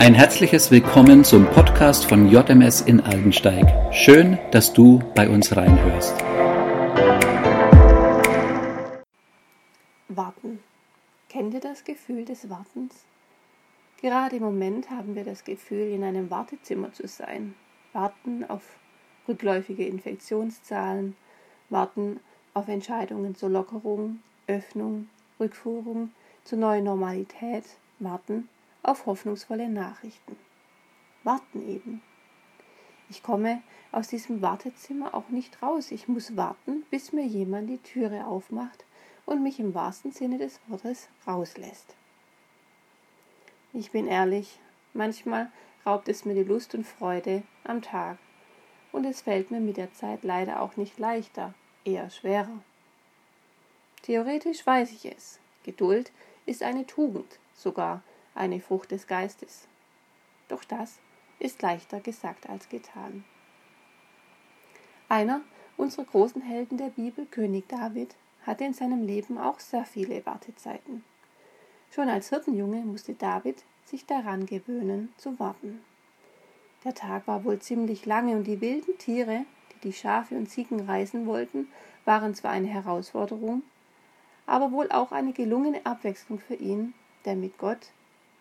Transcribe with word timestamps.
Ein 0.00 0.14
herzliches 0.14 0.70
Willkommen 0.70 1.24
zum 1.24 1.44
Podcast 1.46 2.06
von 2.06 2.30
JMS 2.30 2.82
in 2.82 3.00
Aldensteig. 3.00 3.66
Schön, 3.92 4.38
dass 4.52 4.72
du 4.72 5.02
bei 5.16 5.28
uns 5.28 5.56
reinhörst. 5.56 6.16
Warten. 10.08 10.60
Kennt 11.28 11.52
ihr 11.52 11.60
das 11.60 11.82
Gefühl 11.82 12.24
des 12.24 12.48
Wartens? 12.48 12.94
Gerade 14.00 14.36
im 14.36 14.44
Moment 14.44 14.88
haben 14.88 15.16
wir 15.16 15.24
das 15.24 15.42
Gefühl, 15.42 15.92
in 15.92 16.04
einem 16.04 16.30
Wartezimmer 16.30 16.92
zu 16.92 17.08
sein. 17.08 17.54
Warten 17.92 18.48
auf 18.48 18.62
rückläufige 19.26 19.84
Infektionszahlen, 19.84 21.16
warten 21.70 22.20
auf 22.54 22.68
Entscheidungen 22.68 23.34
zur 23.34 23.50
Lockerung, 23.50 24.20
Öffnung, 24.46 25.08
Rückführung, 25.40 26.12
zur 26.44 26.58
neuen 26.58 26.84
Normalität, 26.84 27.64
warten 27.98 28.48
auf 28.88 29.04
hoffnungsvolle 29.04 29.68
Nachrichten. 29.68 30.36
Warten 31.22 31.68
eben. 31.68 32.02
Ich 33.10 33.22
komme 33.22 33.62
aus 33.92 34.08
diesem 34.08 34.40
Wartezimmer 34.40 35.14
auch 35.14 35.28
nicht 35.28 35.62
raus. 35.62 35.90
Ich 35.90 36.08
muss 36.08 36.36
warten, 36.36 36.84
bis 36.90 37.12
mir 37.12 37.24
jemand 37.24 37.68
die 37.68 37.78
Türe 37.78 38.26
aufmacht 38.26 38.84
und 39.26 39.42
mich 39.42 39.60
im 39.60 39.74
wahrsten 39.74 40.10
Sinne 40.10 40.38
des 40.38 40.58
Wortes 40.68 41.08
rauslässt. 41.26 41.94
Ich 43.74 43.90
bin 43.90 44.06
ehrlich, 44.06 44.58
manchmal 44.94 45.52
raubt 45.84 46.08
es 46.08 46.24
mir 46.24 46.34
die 46.34 46.44
Lust 46.44 46.74
und 46.74 46.86
Freude 46.86 47.42
am 47.64 47.82
Tag. 47.82 48.16
Und 48.90 49.04
es 49.04 49.20
fällt 49.20 49.50
mir 49.50 49.60
mit 49.60 49.76
der 49.76 49.92
Zeit 49.92 50.24
leider 50.24 50.62
auch 50.62 50.78
nicht 50.78 50.98
leichter, 50.98 51.52
eher 51.84 52.08
schwerer. 52.08 52.62
Theoretisch 54.00 54.66
weiß 54.66 54.92
ich 54.92 55.04
es. 55.04 55.40
Geduld 55.62 56.10
ist 56.46 56.62
eine 56.62 56.86
Tugend, 56.86 57.38
sogar 57.52 58.02
eine 58.38 58.60
Frucht 58.60 58.90
des 58.90 59.06
Geistes. 59.06 59.68
Doch 60.48 60.64
das 60.64 60.98
ist 61.38 61.62
leichter 61.62 62.00
gesagt 62.00 62.48
als 62.48 62.68
getan. 62.68 63.24
Einer 65.08 65.40
unserer 65.76 66.04
großen 66.04 66.42
Helden 66.42 66.76
der 66.76 66.90
Bibel, 66.90 67.26
König 67.26 67.68
David, 67.68 68.14
hatte 68.44 68.64
in 68.64 68.74
seinem 68.74 69.02
Leben 69.02 69.38
auch 69.38 69.60
sehr 69.60 69.84
viele 69.84 70.24
Wartezeiten. 70.26 71.04
Schon 71.90 72.08
als 72.08 72.28
Hirtenjunge 72.28 72.82
musste 72.82 73.14
David 73.14 73.64
sich 73.84 74.04
daran 74.06 74.46
gewöhnen 74.46 75.12
zu 75.16 75.38
warten. 75.38 75.80
Der 76.84 76.94
Tag 76.94 77.26
war 77.26 77.44
wohl 77.44 77.58
ziemlich 77.58 78.06
lange 78.06 78.36
und 78.36 78.44
die 78.44 78.60
wilden 78.60 78.98
Tiere, 78.98 79.44
die 79.72 79.88
die 79.88 79.92
Schafe 79.92 80.36
und 80.36 80.48
Ziegen 80.48 80.80
reißen 80.80 81.26
wollten, 81.26 81.68
waren 82.04 82.34
zwar 82.34 82.52
eine 82.52 82.68
Herausforderung, 82.68 83.62
aber 84.46 84.72
wohl 84.72 84.90
auch 84.90 85.12
eine 85.12 85.32
gelungene 85.32 85.84
Abwechslung 85.84 86.38
für 86.38 86.54
ihn, 86.54 86.94
der 87.24 87.36
mit 87.36 87.58
Gott 87.58 87.92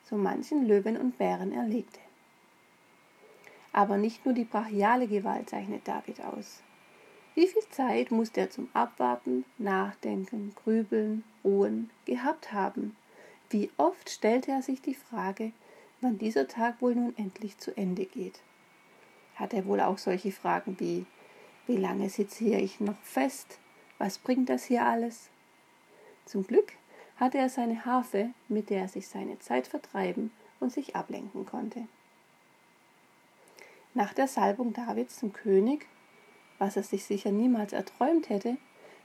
so 0.10 0.16
manchen 0.16 0.66
Löwen 0.66 0.98
und 0.98 1.18
Bären 1.18 1.52
erlegte. 1.52 2.00
Aber 3.74 3.98
nicht 3.98 4.26
nur 4.26 4.34
die 4.34 4.46
brachiale 4.46 5.08
Gewalt 5.08 5.50
zeichnet 5.50 5.88
David 5.88 6.22
aus. 6.22 6.62
Wie 7.36 7.48
viel 7.48 7.62
Zeit 7.70 8.10
musste 8.10 8.42
er 8.42 8.50
zum 8.50 8.70
Abwarten, 8.74 9.46
Nachdenken, 9.58 10.56
Grübeln, 10.56 11.24
Ruhen 11.44 11.92
gehabt 12.06 12.52
haben? 12.52 12.96
Wie 13.50 13.70
oft 13.78 14.10
stellte 14.10 14.52
er 14.52 14.62
sich 14.62 14.82
die 14.82 14.96
Frage, 14.96 15.52
wann 16.02 16.18
dieser 16.18 16.48
Tag 16.48 16.82
wohl 16.82 16.96
nun 16.96 17.14
endlich 17.18 17.58
zu 17.60 17.76
Ende 17.78 18.06
geht? 18.06 18.40
Hat 19.36 19.54
er 19.54 19.66
wohl 19.68 19.82
auch 19.82 20.00
solche 20.00 20.32
Fragen 20.32 20.80
wie, 20.80 21.06
wie 21.68 21.78
lange 21.78 22.10
sitze 22.10 22.46
ich 22.46 22.80
noch 22.80 22.98
fest? 23.04 23.60
Was 24.00 24.18
bringt 24.18 24.50
das 24.50 24.64
hier 24.64 24.86
alles? 24.86 25.30
Zum 26.26 26.46
Glück 26.48 26.74
hatte 27.20 27.38
er 27.38 27.50
seine 27.50 27.86
Harfe, 27.86 28.30
mit 28.48 28.70
der 28.70 28.82
er 28.82 28.88
sich 28.88 29.08
seine 29.08 29.40
Zeit 29.40 29.68
vertreiben 29.68 30.32
und 30.60 30.72
sich 30.72 30.96
ablenken 30.96 31.46
konnte. 31.46 31.88
Nach 33.94 34.14
der 34.14 34.28
Salbung 34.28 34.74
Davids 34.74 35.18
zum 35.18 35.34
König, 35.34 35.88
was 36.60 36.78
er 36.78 36.84
sich 36.84 37.06
sicher 37.06 37.32
niemals 37.32 37.74
erträumt 37.74 38.30
hätte, 38.30 38.58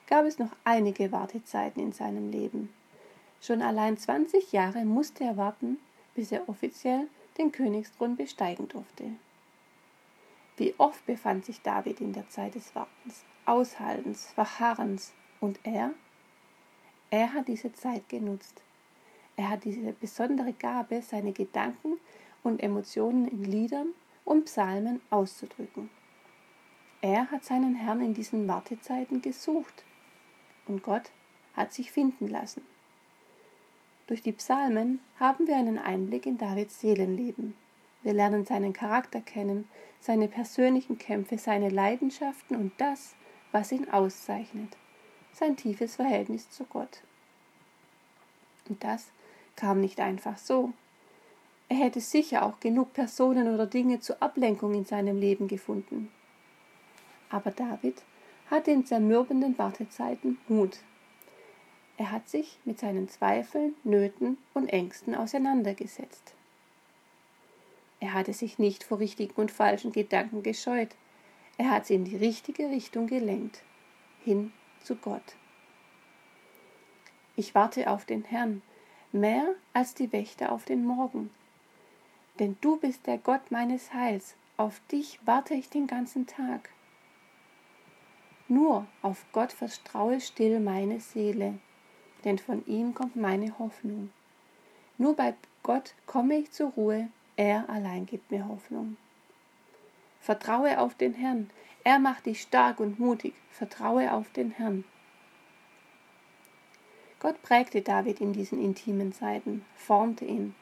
gab 0.06 0.26
es 0.26 0.38
noch 0.38 0.54
einige 0.64 1.12
Wartezeiten 1.12 1.82
in 1.82 1.92
seinem 1.92 2.30
Leben. 2.30 2.72
Schon 3.40 3.62
allein 3.62 3.96
20 3.96 4.52
Jahre 4.52 4.84
musste 4.84 5.24
er 5.24 5.36
warten, 5.36 5.78
bis 6.14 6.30
er 6.32 6.48
offiziell 6.48 7.08
den 7.38 7.50
Königsthron 7.50 8.16
besteigen 8.16 8.68
durfte. 8.68 9.04
Wie 10.58 10.74
oft 10.76 11.04
befand 11.06 11.46
sich 11.46 11.62
David 11.62 12.00
in 12.00 12.12
der 12.12 12.28
Zeit 12.28 12.54
des 12.54 12.74
Wartens, 12.74 13.24
Aushaltens, 13.46 14.26
Verharrens, 14.34 15.12
und 15.40 15.58
er 15.64 15.92
er 17.12 17.34
hat 17.34 17.46
diese 17.46 17.70
Zeit 17.74 18.08
genutzt. 18.08 18.62
Er 19.36 19.50
hat 19.50 19.64
diese 19.64 19.92
besondere 19.92 20.54
Gabe, 20.54 21.02
seine 21.02 21.32
Gedanken 21.32 21.98
und 22.42 22.62
Emotionen 22.62 23.28
in 23.28 23.44
Liedern 23.44 23.88
und 24.24 24.46
Psalmen 24.46 25.02
auszudrücken. 25.10 25.90
Er 27.02 27.30
hat 27.30 27.44
seinen 27.44 27.74
Herrn 27.74 28.00
in 28.00 28.14
diesen 28.14 28.48
Wartezeiten 28.48 29.20
gesucht 29.20 29.84
und 30.66 30.82
Gott 30.82 31.10
hat 31.52 31.74
sich 31.74 31.92
finden 31.92 32.28
lassen. 32.28 32.62
Durch 34.06 34.22
die 34.22 34.32
Psalmen 34.32 35.00
haben 35.20 35.46
wir 35.46 35.56
einen 35.56 35.76
Einblick 35.76 36.24
in 36.24 36.38
Davids 36.38 36.80
Seelenleben. 36.80 37.54
Wir 38.02 38.14
lernen 38.14 38.46
seinen 38.46 38.72
Charakter 38.72 39.20
kennen, 39.20 39.68
seine 40.00 40.28
persönlichen 40.28 40.96
Kämpfe, 40.96 41.36
seine 41.36 41.68
Leidenschaften 41.68 42.56
und 42.56 42.72
das, 42.78 43.14
was 43.50 43.70
ihn 43.70 43.90
auszeichnet 43.90 44.78
sein 45.32 45.56
tiefes 45.56 45.96
Verhältnis 45.96 46.50
zu 46.50 46.64
Gott. 46.64 47.02
Und 48.68 48.82
das 48.84 49.10
kam 49.56 49.80
nicht 49.80 50.00
einfach 50.00 50.38
so. 50.38 50.72
Er 51.68 51.76
hätte 51.76 52.00
sicher 52.00 52.44
auch 52.44 52.60
genug 52.60 52.92
Personen 52.92 53.52
oder 53.52 53.66
Dinge 53.66 54.00
zur 54.00 54.22
Ablenkung 54.22 54.74
in 54.74 54.84
seinem 54.84 55.18
Leben 55.18 55.48
gefunden. 55.48 56.10
Aber 57.30 57.50
David 57.50 58.02
hatte 58.50 58.70
in 58.70 58.84
zermürbenden 58.84 59.56
Wartezeiten 59.56 60.38
Mut. 60.48 60.78
Er 61.96 62.10
hat 62.10 62.28
sich 62.28 62.58
mit 62.64 62.78
seinen 62.78 63.08
Zweifeln, 63.08 63.74
Nöten 63.84 64.36
und 64.52 64.68
Ängsten 64.68 65.14
auseinandergesetzt. 65.14 66.34
Er 68.00 68.14
hatte 68.14 68.32
sich 68.32 68.58
nicht 68.58 68.84
vor 68.84 68.98
richtigen 68.98 69.34
und 69.36 69.50
falschen 69.50 69.92
Gedanken 69.92 70.42
gescheut. 70.42 70.90
Er 71.56 71.70
hat 71.70 71.86
sie 71.86 71.94
in 71.94 72.04
die 72.04 72.16
richtige 72.16 72.68
Richtung 72.68 73.06
gelenkt, 73.06 73.62
hin 74.24 74.52
zu 74.82 74.96
Gott. 74.96 75.36
Ich 77.36 77.54
warte 77.54 77.90
auf 77.90 78.04
den 78.04 78.24
Herrn, 78.24 78.62
mehr 79.12 79.54
als 79.72 79.94
die 79.94 80.12
Wächter 80.12 80.52
auf 80.52 80.64
den 80.64 80.84
Morgen. 80.84 81.30
Denn 82.38 82.56
du 82.60 82.76
bist 82.76 83.06
der 83.06 83.18
Gott 83.18 83.50
meines 83.50 83.92
Heils, 83.92 84.36
auf 84.56 84.80
dich 84.90 85.18
warte 85.24 85.54
ich 85.54 85.68
den 85.68 85.86
ganzen 85.86 86.26
Tag. 86.26 86.70
Nur 88.48 88.86
auf 89.00 89.24
Gott 89.32 89.52
vertraue 89.52 90.20
still 90.20 90.60
meine 90.60 91.00
Seele, 91.00 91.58
denn 92.24 92.38
von 92.38 92.64
ihm 92.66 92.94
kommt 92.94 93.16
meine 93.16 93.58
Hoffnung. 93.58 94.10
Nur 94.98 95.16
bei 95.16 95.34
Gott 95.62 95.94
komme 96.06 96.36
ich 96.36 96.50
zur 96.52 96.70
Ruhe, 96.70 97.08
er 97.36 97.68
allein 97.70 98.04
gibt 98.06 98.30
mir 98.30 98.46
Hoffnung. 98.46 98.96
Vertraue 100.20 100.78
auf 100.78 100.94
den 100.94 101.14
Herrn, 101.14 101.50
er 101.84 101.98
macht 101.98 102.26
dich 102.26 102.42
stark 102.42 102.80
und 102.80 102.98
mutig. 102.98 103.34
Vertraue 103.50 104.12
auf 104.12 104.30
den 104.30 104.50
Herrn. 104.52 104.84
Gott 107.20 107.40
prägte 107.42 107.82
David 107.82 108.20
in 108.20 108.32
diesen 108.32 108.60
intimen 108.60 109.12
Zeiten, 109.12 109.64
formte 109.76 110.24
ihn, 110.24 110.54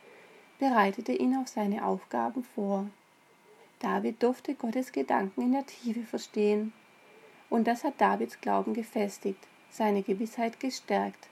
bereitete 0.58 1.12
ihn 1.12 1.36
auf 1.36 1.48
seine 1.48 1.84
Aufgaben 1.84 2.44
vor. 2.44 2.86
David 3.78 4.22
durfte 4.22 4.54
Gottes 4.54 4.92
Gedanken 4.92 5.40
in 5.40 5.52
der 5.52 5.64
Tiefe 5.64 6.02
verstehen. 6.02 6.74
Und 7.48 7.66
das 7.66 7.82
hat 7.82 7.98
Davids 7.98 8.40
Glauben 8.40 8.74
gefestigt, 8.74 9.48
seine 9.70 10.02
Gewissheit 10.02 10.60
gestärkt. 10.60 11.28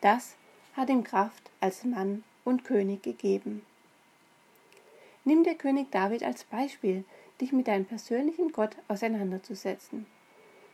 Das 0.00 0.36
hat 0.76 0.90
ihm 0.90 1.02
Kraft 1.02 1.50
als 1.60 1.84
Mann 1.84 2.22
und 2.44 2.64
König 2.64 3.02
gegeben. 3.02 3.62
Nimm 5.24 5.42
der 5.42 5.56
König 5.56 5.90
David 5.90 6.22
als 6.22 6.44
Beispiel, 6.44 7.04
dich 7.40 7.52
mit 7.52 7.68
deinem 7.68 7.84
persönlichen 7.84 8.52
Gott 8.52 8.76
auseinanderzusetzen. 8.88 10.06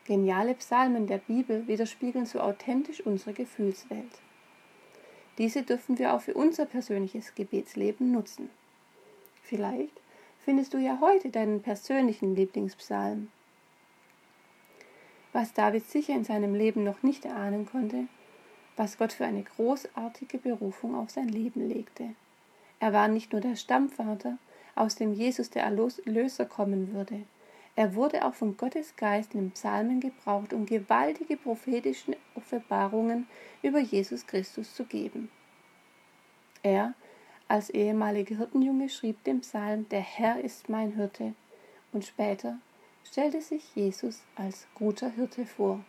Geniale 0.05 0.55
Psalmen 0.55 1.07
der 1.07 1.19
Bibel 1.19 1.67
widerspiegeln 1.67 2.27
so 2.27 2.41
authentisch 2.41 3.01
unsere 3.01 3.33
Gefühlswelt. 3.33 4.21
Diese 5.39 5.63
dürfen 5.63 5.99
wir 5.99 6.15
auch 6.15 6.21
für 6.21 6.35
unser 6.35 6.67
persönliches 6.67 7.35
Gebetsleben 7.35 8.13
nutzen. 8.13 8.51
Vielleicht 9.43 10.01
findest 10.45 10.75
du 10.75 10.79
ja 10.79 10.99
heute 11.01 11.31
deinen 11.31 11.63
persönlichen 11.63 12.37
Lieblingspsalm. 12.37 13.29
Was 15.33 15.53
David 15.53 15.89
sicher 15.89 16.13
in 16.13 16.25
seinem 16.25 16.55
Leben 16.55 16.85
noch 16.85 17.03
nicht 17.03 17.25
erahnen 17.25 17.67
konnte, 17.67 18.07
was 18.77 18.99
Gott 18.99 19.13
für 19.13 19.25
eine 19.25 19.43
großartige 19.43 20.39
Berufung 20.39 20.95
auf 20.95 21.11
sein 21.11 21.29
Leben 21.29 21.69
legte. 21.69 22.15
Er 22.79 22.93
war 22.93 23.09
nicht 23.09 23.33
nur 23.33 23.41
der 23.41 23.57
Stammvater, 23.57 24.39
aus 24.75 24.97
dem 24.97 25.13
Jesus 25.13 25.51
der 25.51 25.65
Erlöser 25.65 26.47
kommen 26.47 26.93
würde. 26.93 27.25
Er 27.77 27.95
wurde 27.95 28.25
auch 28.25 28.35
von 28.35 28.57
Gottes 28.57 28.95
Geist 28.97 29.35
in 29.35 29.41
den 29.41 29.51
Psalmen 29.51 30.01
gebraucht, 30.01 30.53
um 30.53 30.65
gewaltige 30.65 31.37
prophetische 31.37 32.17
Offenbarungen 32.35 33.27
über 33.63 33.81
Jesus 33.81 34.27
Christus 34.27 34.75
zu 34.75 34.85
geben. 34.85 35.29
Er 36.63 36.95
als 37.49 37.71
ehemaliger 37.71 38.37
Hirtenjunge 38.37 38.89
schrieb 38.89 39.23
den 39.25 39.41
Psalm 39.41 39.89
Der 39.89 40.01
Herr 40.01 40.41
ist 40.41 40.69
mein 40.69 40.93
Hirte 40.93 41.35
und 41.93 42.05
später 42.05 42.59
stellte 43.05 43.43
sich 43.43 43.75
Jesus 43.75 44.23
als 44.37 44.67
guter 44.75 45.11
Hirte 45.11 45.45
vor. 45.45 45.85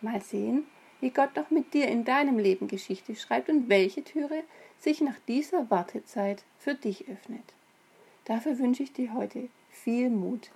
Mal 0.00 0.22
sehen, 0.22 0.66
wie 1.00 1.10
Gott 1.10 1.34
noch 1.34 1.50
mit 1.50 1.74
dir 1.74 1.88
in 1.88 2.04
deinem 2.04 2.38
Leben 2.38 2.68
Geschichte 2.68 3.14
schreibt 3.16 3.48
und 3.48 3.68
welche 3.68 4.04
Türe 4.04 4.44
sich 4.78 5.00
nach 5.00 5.18
dieser 5.26 5.70
Wartezeit 5.70 6.44
für 6.58 6.74
dich 6.74 7.08
öffnet. 7.08 7.54
Dafür 8.28 8.58
wünsche 8.58 8.82
ich 8.82 8.92
dir 8.92 9.14
heute 9.14 9.48
viel 9.70 10.10
Mut. 10.10 10.50